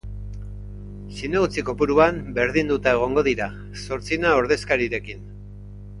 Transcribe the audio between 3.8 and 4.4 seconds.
zortzina